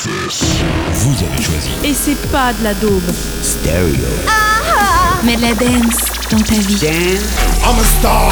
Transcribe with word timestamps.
Vous 0.00 1.14
avez 1.24 1.42
choisi. 1.42 1.70
Et 1.82 1.92
c'est 1.92 2.30
pas 2.30 2.52
de 2.52 2.62
la 2.62 2.74
daube. 2.74 3.02
Stereo. 3.42 3.94
Mais 5.24 5.34
de 5.34 5.42
la 5.42 5.54
dance 5.54 6.04
dans 6.30 6.38
ta 6.38 6.54
vie. 6.54 6.78
I'm 6.84 7.78
a 7.78 7.84
star. 7.98 8.30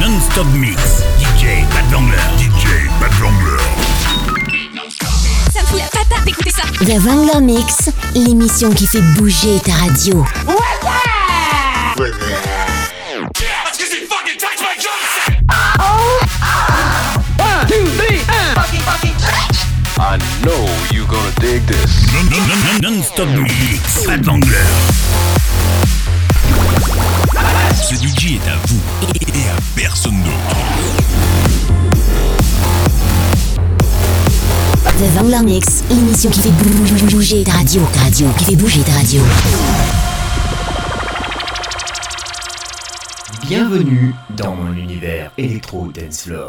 Non-stop 0.00 0.46
mix. 0.54 0.76
DJ 1.18 1.64
Bad 1.70 1.90
Vangler. 1.90 2.18
DJ 2.36 2.90
Bad 3.00 3.12
Vangler. 3.12 3.62
Ça 5.52 5.62
me 5.62 5.66
fout 5.66 5.78
la 5.78 5.86
patate 5.86 6.24
d'écouter 6.26 6.50
ça. 6.50 6.64
The 6.84 7.00
Wrangler 7.02 7.40
Mix, 7.40 7.90
l'émission 8.14 8.70
qui 8.70 8.86
fait 8.86 9.02
bouger 9.16 9.60
ta 9.64 9.72
radio. 9.72 10.24
I 19.96 20.18
know 20.42 20.66
you're 20.92 21.06
gonna 21.06 21.30
dig 21.40 21.62
this. 21.66 22.06
Non-stop 22.82 23.28
mix. 23.28 24.04
Bad 24.06 24.24
Vangler. 24.24 24.50
Ce 27.74 27.94
DJ 27.94 28.36
est 28.36 28.48
à 28.48 28.56
vous 28.66 28.80
et 29.20 29.48
à 29.48 29.56
personne 29.76 30.20
d'autre. 30.22 30.56
The 34.98 35.14
Wrangler 35.16 35.42
Mix, 35.44 35.82
l'émission 35.90 36.30
qui 36.30 36.40
fait 36.40 36.50
bou- 36.50 37.06
bouger 37.16 37.42
ta 37.44 37.52
radio. 37.52 37.82
Ta 37.92 38.00
radio, 38.00 38.28
qui 38.38 38.44
fait 38.44 38.56
bouger 38.56 38.80
ta 38.82 38.92
radio. 38.92 39.20
Bienvenue 43.46 44.14
dans 44.36 44.54
mon 44.54 44.72
univers 44.72 45.30
électro 45.36 45.88
dance 45.94 46.22
floor. 46.22 46.48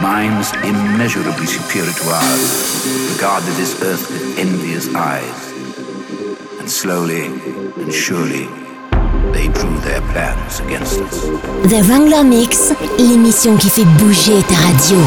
minds 0.00 0.52
immeasurably 0.64 1.46
superior 1.46 1.92
to 1.92 2.08
ours 2.08 3.12
regarded 3.14 3.54
this 3.54 3.80
earth 3.82 4.10
with 4.10 4.38
envious 4.38 4.92
eyes. 4.94 5.52
And 6.58 6.70
slowly 6.70 7.26
and 7.26 7.92
surely, 7.92 8.46
they 9.32 9.48
drew 9.48 9.76
their 9.80 10.00
plans 10.12 10.60
against 10.60 11.00
us. 11.00 11.20
The 11.70 11.84
Wrangler 11.88 12.24
Mix, 12.24 12.72
l'émission 12.98 13.56
qui 13.56 13.68
fait 13.70 13.84
bouger 13.98 14.42
ta 14.48 14.56
radio. 14.56 14.98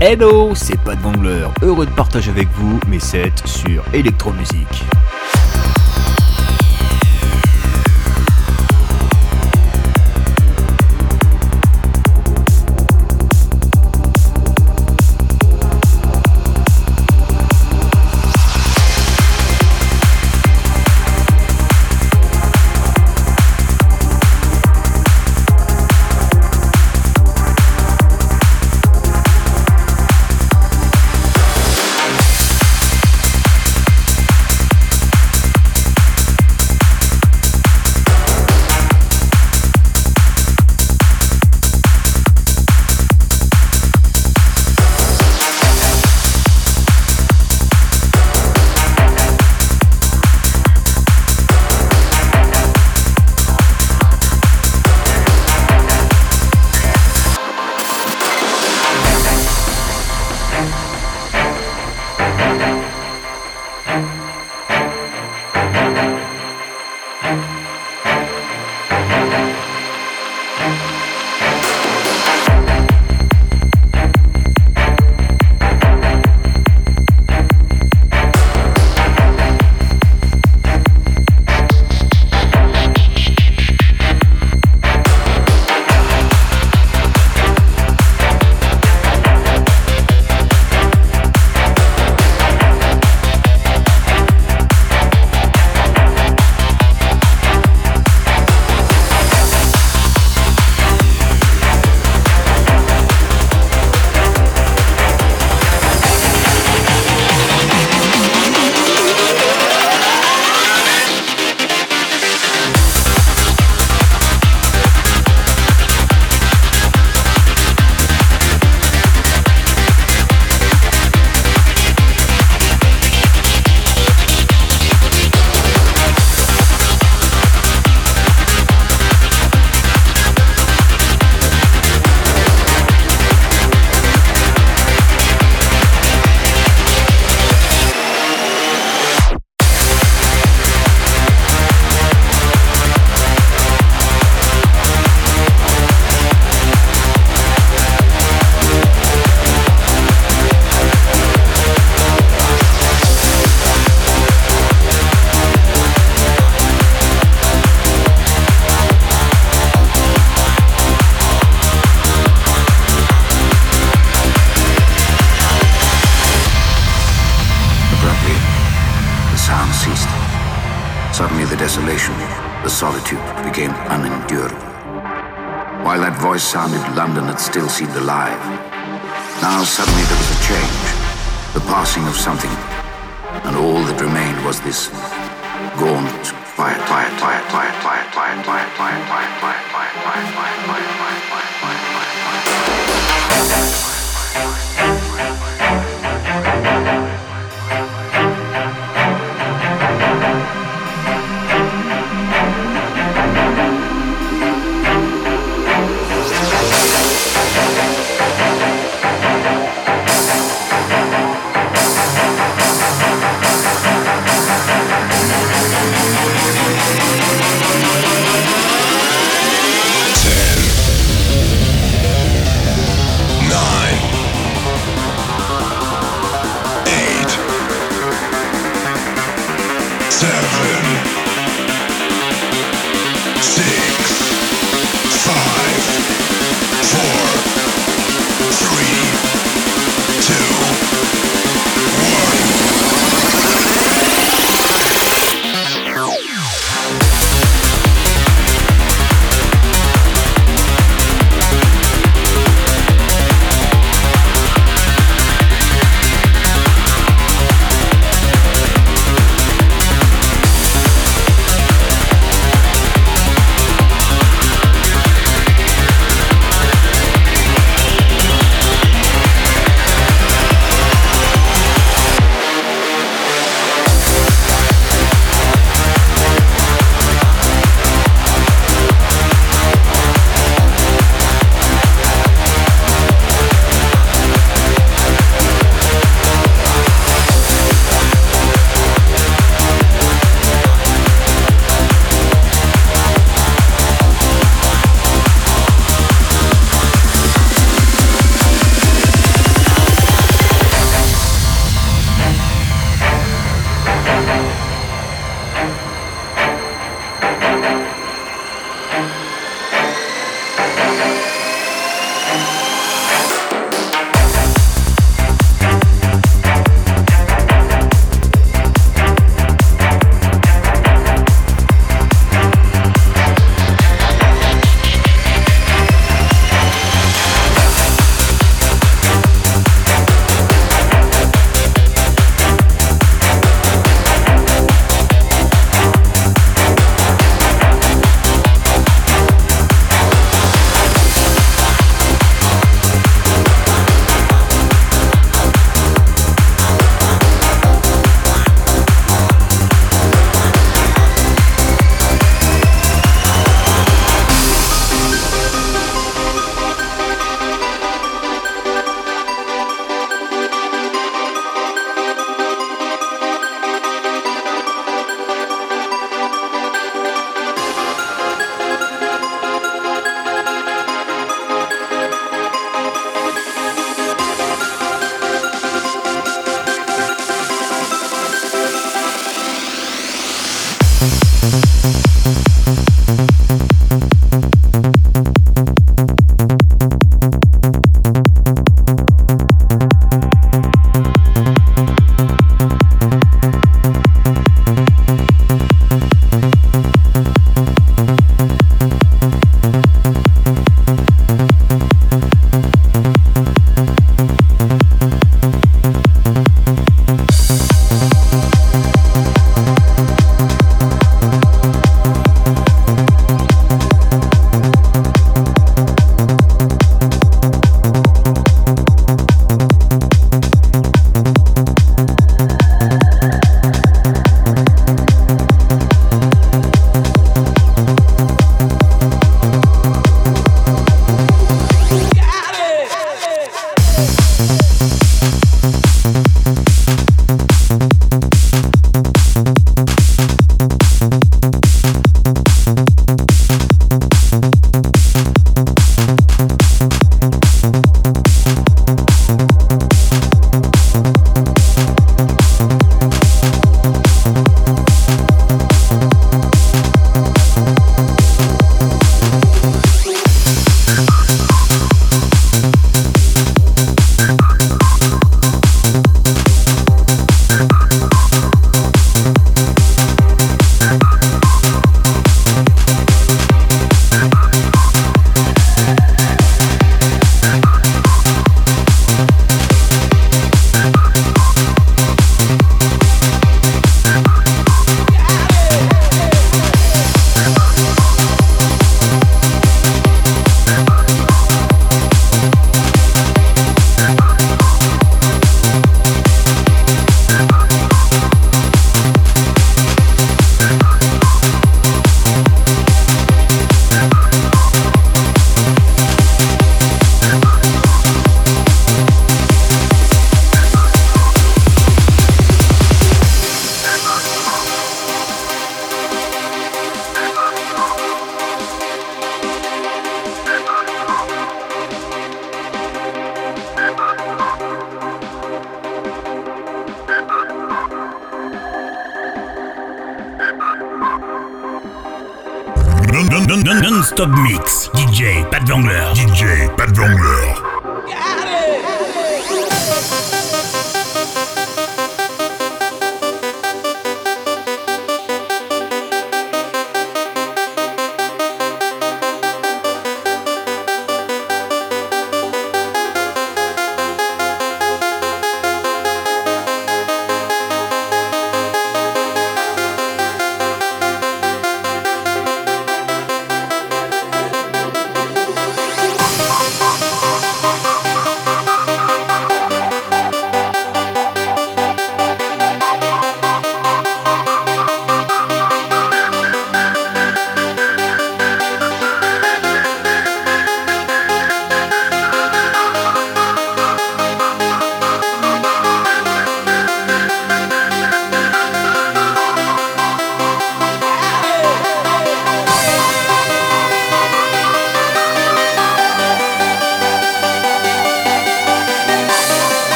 Hello, 0.00 0.52
c'est 0.56 0.76
Pat 0.82 0.98
Vangler, 0.98 1.46
heureux 1.62 1.86
de 1.86 1.92
partager 1.92 2.32
avec 2.32 2.48
vous 2.54 2.80
mes 2.88 2.98
sets 2.98 3.30
sur 3.44 3.84
électromusique. 3.92 4.84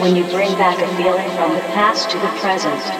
When 0.00 0.16
you 0.16 0.24
bring 0.24 0.56
back 0.56 0.80
a 0.80 0.96
feeling 0.96 1.28
from 1.36 1.52
the 1.52 1.60
past 1.74 2.08
to 2.10 2.18
the 2.18 2.28
present. 2.40 2.99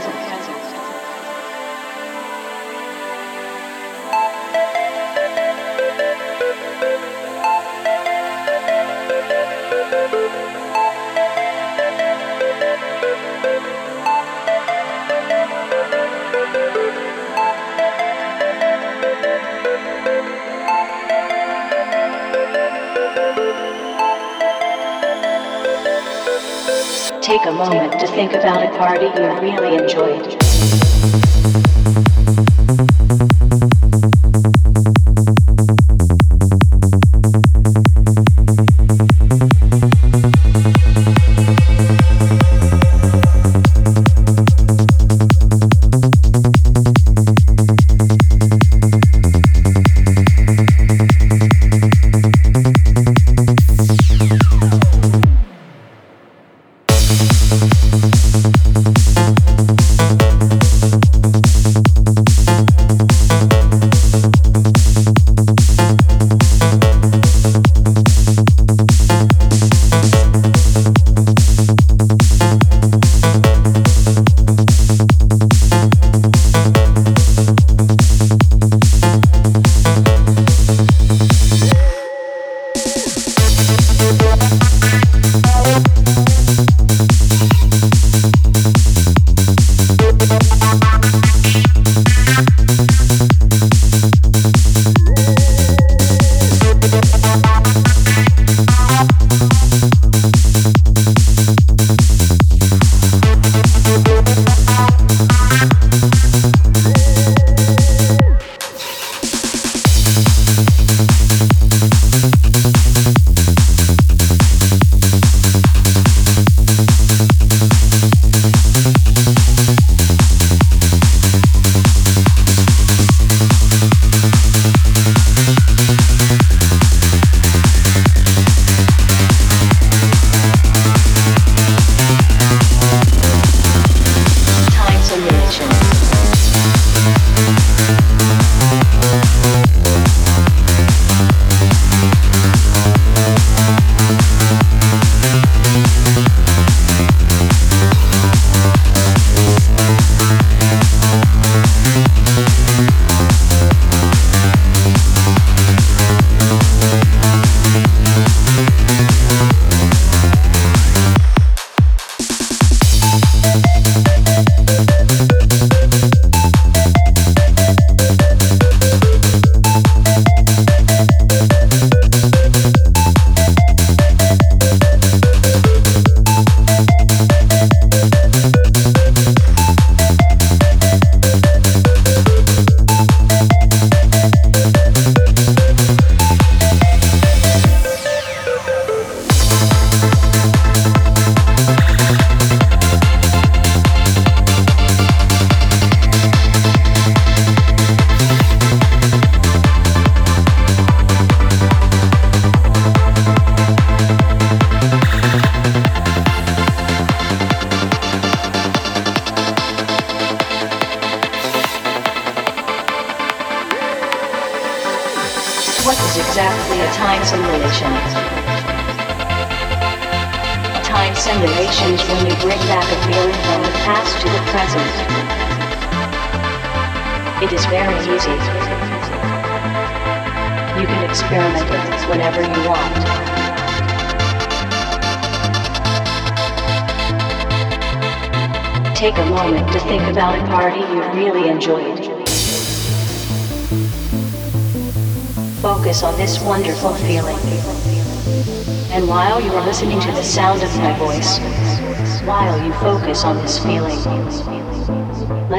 think 28.14 28.32
about 28.32 28.62
a 28.64 28.76
party 28.76 29.06
you 29.06 29.60
really 29.60 29.76
enjoyed. 29.76 30.36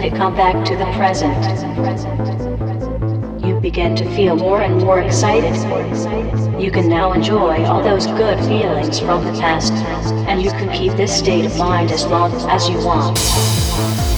Let 0.01 0.13
it 0.13 0.17
come 0.17 0.35
back 0.35 0.65
to 0.65 0.75
the 0.75 0.85
present. 0.93 1.45
You 3.45 3.59
begin 3.59 3.95
to 3.97 4.15
feel 4.15 4.35
more 4.35 4.61
and 4.61 4.79
more 4.79 4.99
excited. 4.99 5.53
You 6.59 6.71
can 6.71 6.89
now 6.89 7.13
enjoy 7.13 7.63
all 7.65 7.83
those 7.83 8.07
good 8.07 8.39
feelings 8.39 8.99
from 8.99 9.23
the 9.23 9.39
past, 9.39 9.73
and 10.27 10.41
you 10.41 10.49
can 10.49 10.75
keep 10.75 10.93
this 10.93 11.15
state 11.15 11.45
of 11.45 11.55
mind 11.55 11.91
as 11.91 12.07
long 12.07 12.33
as 12.49 12.67
you 12.67 12.77
want. 12.83 14.10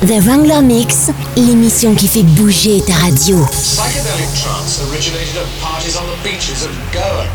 The 0.00 0.20
Wangler 0.24 0.62
Mix, 0.62 1.10
l'émission 1.36 1.92
qui 1.96 2.06
fait 2.06 2.22
bouger 2.22 2.80
ta 2.86 2.94
radio. 2.94 3.44
Psychedelic 3.46 4.32
trance 4.40 4.80
originated 4.88 5.36
at 5.36 5.60
parties 5.60 5.96
on 5.96 6.06
the 6.06 6.16
beaches 6.22 6.64
of 6.64 6.70
Goa. 6.92 7.26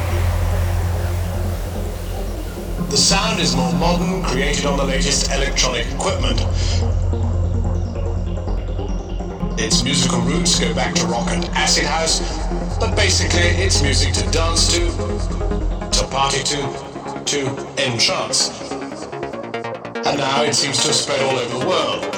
The 2.90 2.96
sound 2.96 3.42
is 3.42 3.54
more 3.54 3.74
modern, 3.74 4.24
created 4.24 4.66
on 4.66 4.78
the 4.78 4.86
latest 4.86 5.30
electronic 5.34 5.88
equipment. 5.92 6.40
Its 9.60 9.84
musical 9.84 10.22
roots 10.22 10.58
go 10.58 10.74
back 10.74 10.96
to 10.96 11.06
rock 11.08 11.28
and 11.32 11.44
acid 11.56 11.84
house, 11.84 12.22
but 12.80 12.96
basically 12.96 13.62
it's 13.62 13.82
music 13.82 14.14
to 14.14 14.32
dance 14.32 14.74
to, 14.74 14.88
to 15.92 16.08
party 16.08 16.42
to, 16.44 17.26
to 17.26 17.40
entrance. 17.78 18.50
And 20.06 20.18
now 20.18 20.44
it 20.44 20.56
seems 20.56 20.78
to 20.78 20.88
have 20.88 20.96
spread 20.96 21.22
all 21.24 21.38
over 21.38 21.60
the 21.60 21.68
world. 21.68 22.13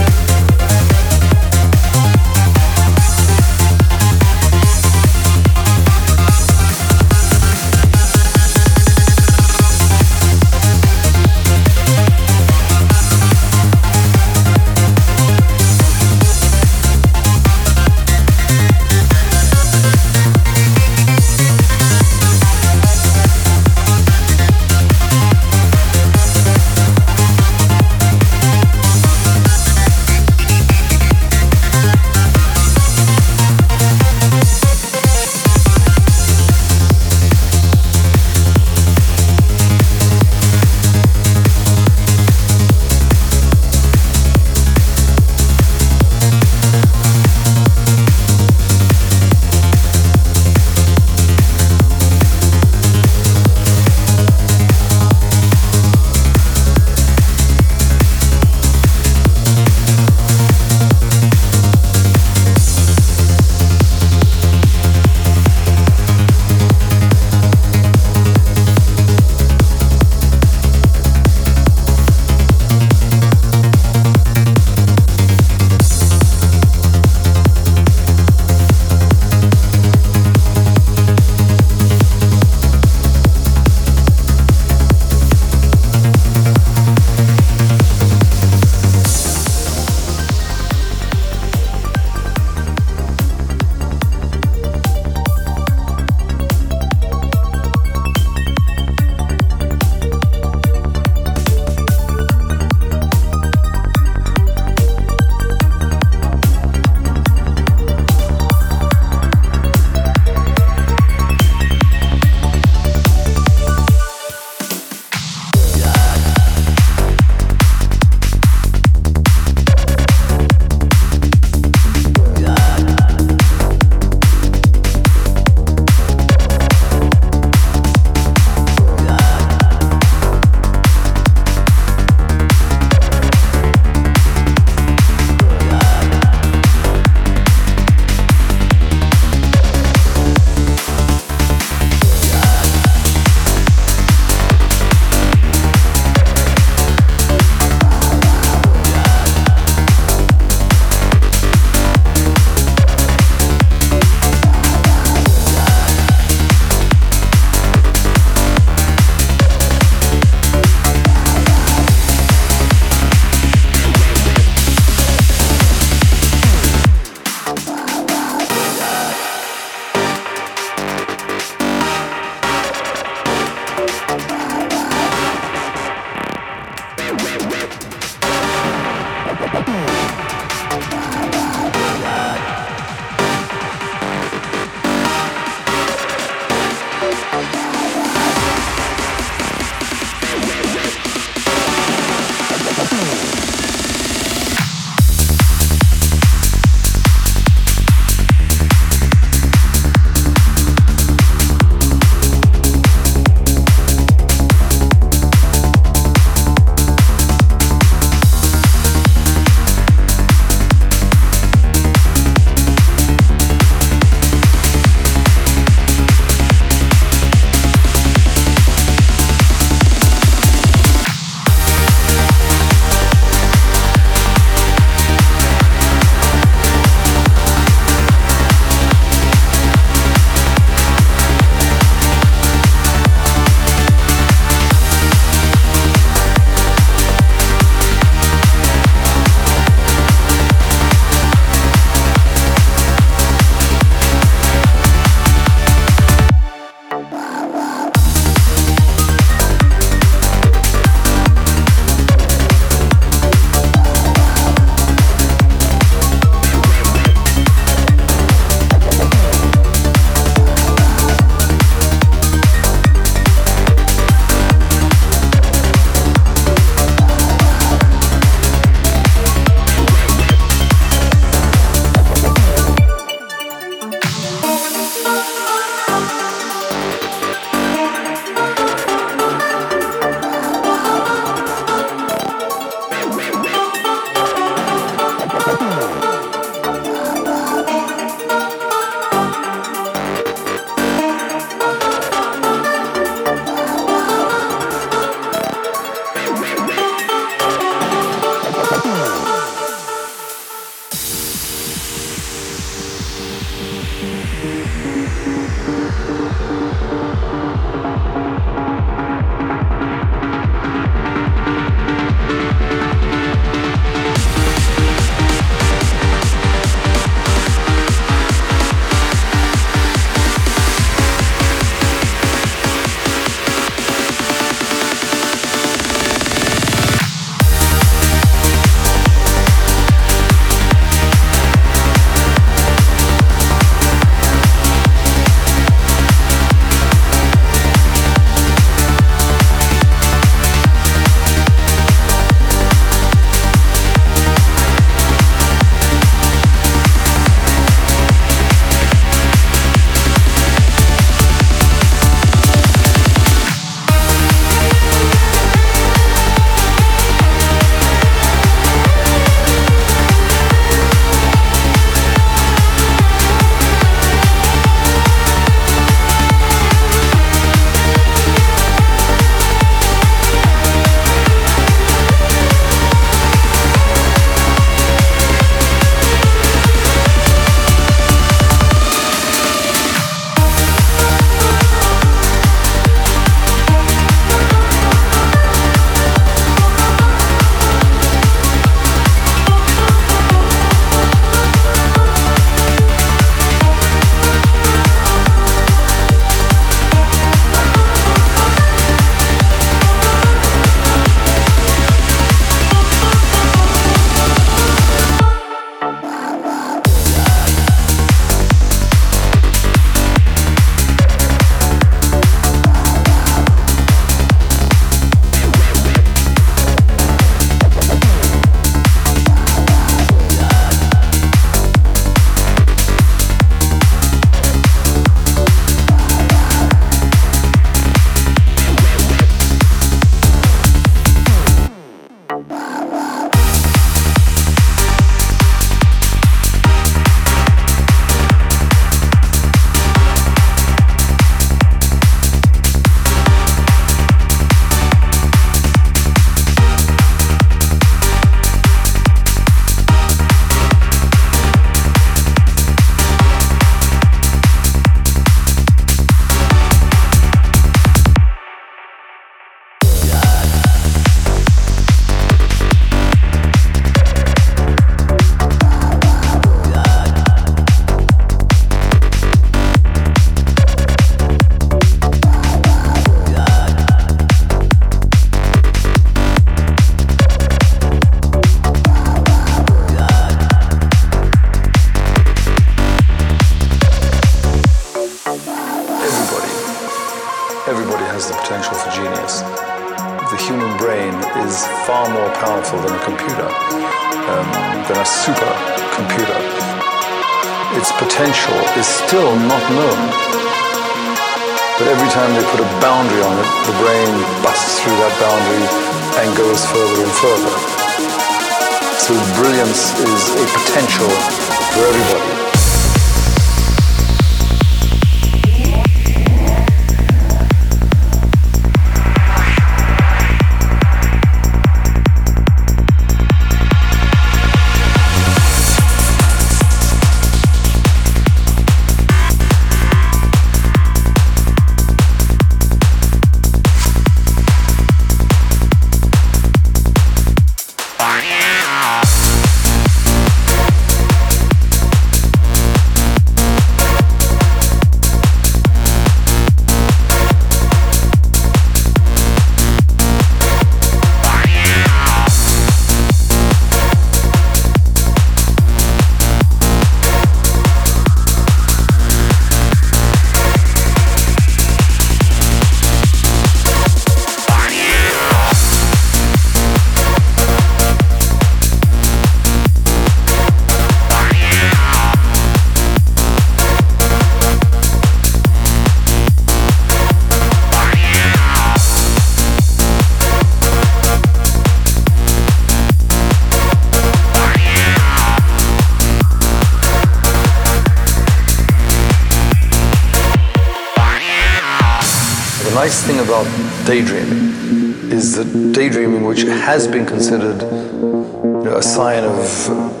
Has 596.60 596.86
been 596.86 597.06
considered 597.06 597.62
you 597.62 598.64
know, 598.64 598.76
a 598.76 598.82
sign 598.82 599.24
of 599.24 600.00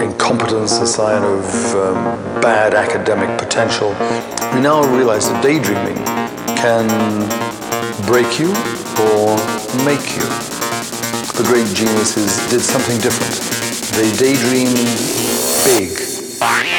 incompetence, 0.00 0.78
a 0.78 0.86
sign 0.86 1.22
of 1.22 1.44
um, 1.74 2.40
bad 2.40 2.74
academic 2.74 3.38
potential, 3.38 3.90
we 4.54 4.60
now 4.60 4.82
realize 4.94 5.28
that 5.28 5.42
daydreaming 5.42 5.96
can 6.56 6.86
break 8.06 8.38
you 8.38 8.50
or 9.08 9.36
make 9.84 10.16
you. 10.16 10.26
The 11.36 11.44
great 11.46 11.66
geniuses 11.74 12.36
did 12.50 12.60
something 12.60 12.98
different. 12.98 13.34
They 13.96 14.12
daydreamed 14.16 14.76
big. 15.64 16.75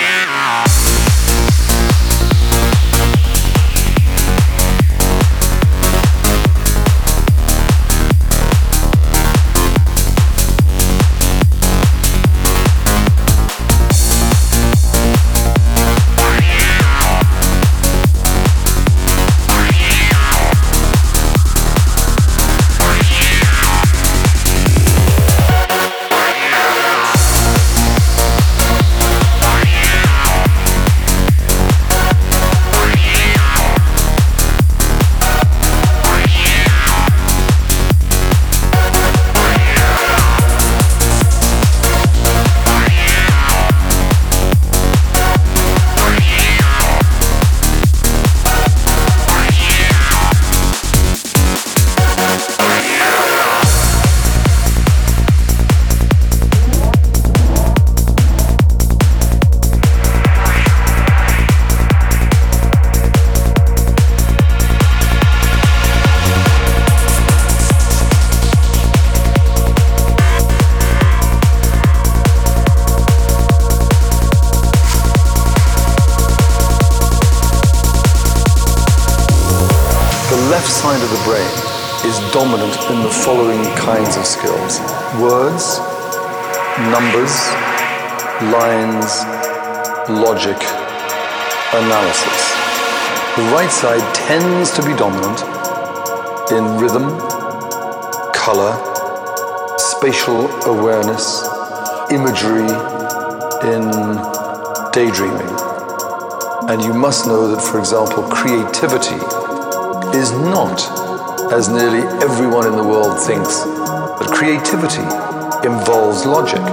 Right 93.67 93.73
side 93.73 94.15
tends 94.15 94.71
to 94.71 94.81
be 94.81 94.95
dominant 94.95 95.41
in 96.51 96.79
rhythm, 96.79 97.09
color, 98.31 98.73
spatial 99.77 100.47
awareness, 100.63 101.43
imagery, 102.09 102.69
in 103.67 103.91
daydreaming. 104.93 105.51
And 106.69 106.81
you 106.81 106.93
must 106.93 107.27
know 107.27 107.53
that, 107.53 107.61
for 107.61 107.79
example, 107.79 108.23
creativity 108.23 109.19
is 110.17 110.31
not 110.31 110.79
as 111.51 111.67
nearly 111.67 112.07
everyone 112.23 112.67
in 112.67 112.75
the 112.77 112.83
world 112.83 113.19
thinks, 113.19 113.63
that 113.63 114.29
creativity 114.31 115.03
involves 115.67 116.25
logic. 116.25 116.63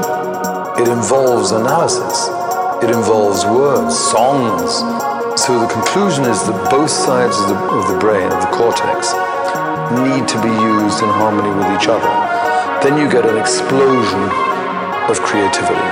It 0.81 0.89
involves 0.89 1.51
analysis. 1.51 2.29
It 2.85 2.91
involves 2.91 3.45
words, 3.47 3.99
songs. 3.99 4.94
So 5.47 5.61
the 5.61 5.67
conclusion 5.67 6.25
is 6.25 6.43
that 6.47 6.71
both 6.71 6.89
sides 6.89 7.37
of 7.39 7.49
the, 7.51 7.55
of 7.55 7.93
the 7.93 7.99
brain, 7.99 8.33
of 8.33 8.41
the 8.41 8.49
cortex, 8.49 9.13
need 9.93 10.27
to 10.27 10.41
be 10.41 10.49
used 10.49 11.03
in 11.03 11.11
harmony 11.11 11.53
with 11.53 11.69
each 11.77 11.87
other. 11.87 12.09
Then 12.81 12.97
you 12.97 13.13
get 13.13 13.27
an 13.27 13.37
explosion 13.37 14.25
of 15.11 15.21
creativity. 15.21 15.85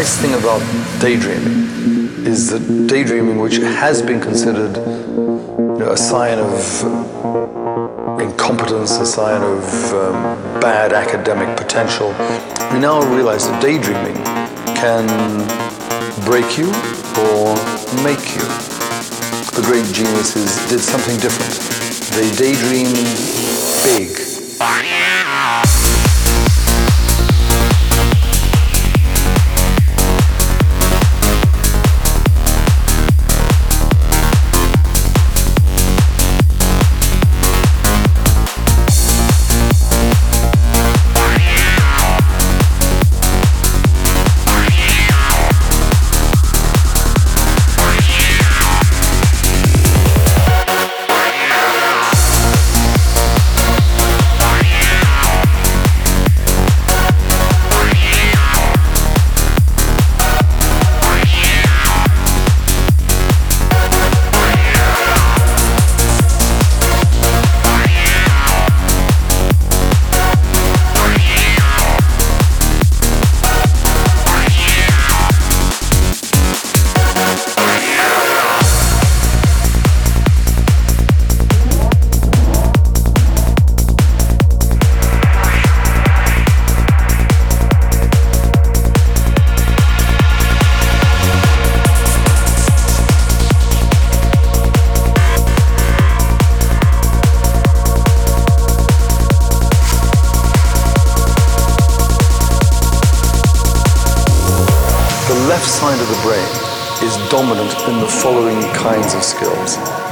Nice 0.00 0.18
thing 0.18 0.34
about 0.34 0.60
daydreaming 1.00 1.56
is 2.26 2.50
that 2.50 2.86
daydreaming, 2.86 3.38
which 3.38 3.56
has 3.56 4.02
been 4.02 4.20
considered 4.20 4.76
you 4.76 5.78
know, 5.78 5.90
a 5.90 5.96
sign 5.96 6.38
of 6.38 8.20
incompetence, 8.20 8.98
a 8.98 9.06
sign 9.06 9.42
of 9.42 9.64
um, 9.94 10.12
bad 10.60 10.92
academic 10.92 11.56
potential, 11.56 12.08
we 12.72 12.78
now 12.78 13.00
realize 13.14 13.48
that 13.48 13.62
daydreaming 13.62 14.18
can 14.76 15.06
break 16.26 16.58
you 16.58 16.68
or 17.24 17.56
make 18.04 18.24
you. 18.36 18.44
The 19.56 19.64
great 19.64 19.86
geniuses 19.94 20.50
did 20.68 20.80
something 20.80 21.16
different. 21.24 21.54
They 22.16 22.28
daydreamed 22.36 23.00
big. 23.82 24.95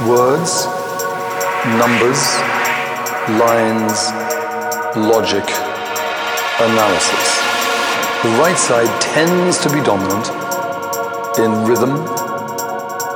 Words, 0.05 0.65
numbers, 1.79 2.19
lines, 3.39 4.11
logic, 4.97 5.47
analysis. 6.59 7.39
The 8.21 8.35
right 8.37 8.57
side 8.57 9.01
tends 9.01 9.57
to 9.59 9.69
be 9.69 9.81
dominant 9.81 10.27
in 11.39 11.65
rhythm, 11.65 12.05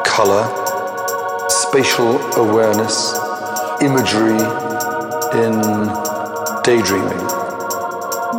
color, 0.05 0.47
spatial 1.49 2.21
awareness, 2.35 3.13
imagery, 3.81 4.39
in 5.43 5.59
daydreaming. 6.63 7.19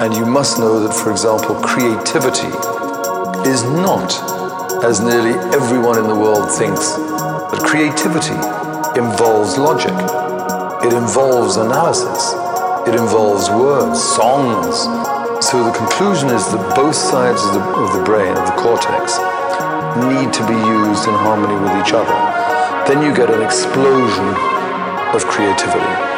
And 0.00 0.14
you 0.14 0.24
must 0.24 0.58
know 0.58 0.80
that, 0.80 0.94
for 0.94 1.10
example, 1.10 1.54
creativity 1.56 2.48
is 3.46 3.62
not, 3.64 4.39
as 4.82 5.00
nearly 5.00 5.36
everyone 5.54 5.98
in 5.98 6.08
the 6.08 6.14
world 6.14 6.50
thinks, 6.50 6.96
but 6.96 7.60
creativity 7.60 8.34
involves 8.98 9.58
logic. 9.58 9.92
It 10.84 10.94
involves 10.94 11.56
analysis. 11.56 12.32
It 12.88 12.94
involves 12.94 13.50
words, 13.50 14.02
songs. 14.02 14.88
So 15.44 15.62
the 15.62 15.72
conclusion 15.76 16.30
is 16.30 16.50
that 16.50 16.72
both 16.74 16.94
sides 16.94 17.44
of 17.44 17.54
the, 17.54 17.60
of 17.60 17.92
the 17.98 18.04
brain, 18.04 18.32
of 18.32 18.46
the 18.46 18.56
cortex, 18.56 19.18
need 20.08 20.32
to 20.32 20.46
be 20.48 20.56
used 20.56 21.06
in 21.06 21.14
harmony 21.14 21.60
with 21.60 21.76
each 21.86 21.92
other. 21.92 22.16
Then 22.88 23.02
you 23.04 23.14
get 23.14 23.28
an 23.28 23.42
explosion 23.42 24.28
of 25.14 25.24
creativity. 25.26 26.10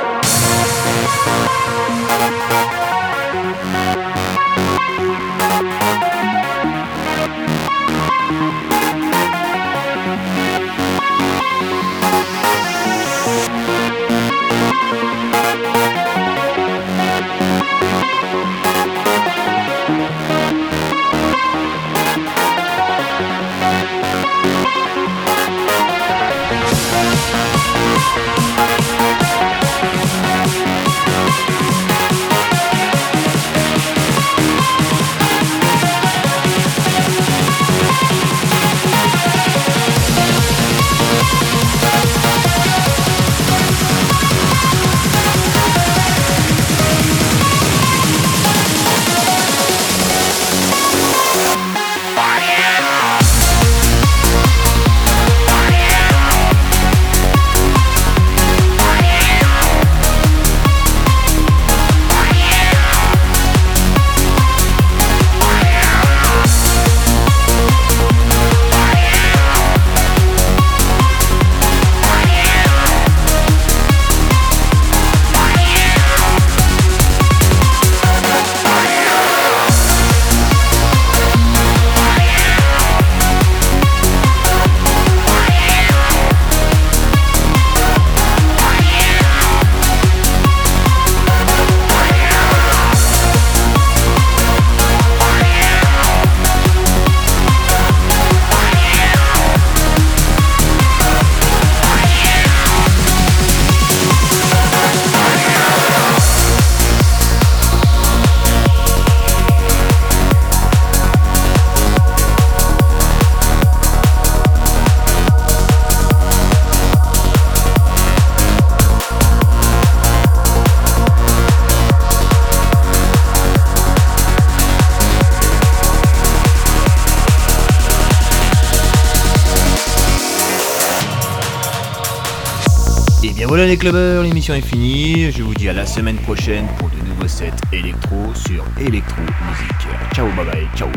Les 133.72 133.78
clubbers, 133.78 134.22
l'émission 134.22 134.52
est 134.52 134.60
finie. 134.60 135.32
Je 135.32 135.42
vous 135.42 135.54
dis 135.54 135.66
à 135.66 135.72
la 135.72 135.86
semaine 135.86 136.18
prochaine 136.18 136.66
pour 136.78 136.90
de 136.90 137.08
nouveaux 137.08 137.26
sets 137.26 137.52
électro 137.72 138.34
sur 138.34 138.66
Electro 138.78 139.22
Musique. 139.22 140.14
Ciao, 140.14 140.28
bye 140.36 140.44
bye, 140.44 140.68
ciao. 140.76 140.90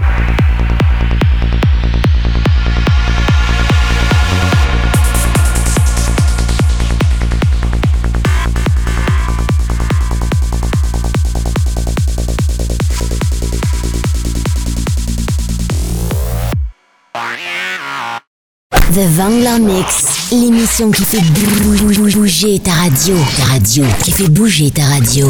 The 18.91 19.07
Vangler 19.07 19.59
Mix, 19.59 20.14
l'émission 20.31 20.91
qui 20.91 21.03
fait 21.03 21.21
bouger 21.21 22.59
ta 22.59 22.71
radio. 22.71 23.15
Ta 23.37 23.43
radio, 23.45 23.85
qui 24.03 24.11
fait 24.11 24.29
bouger 24.29 24.71
ta 24.71 24.83
radio. 24.85 25.27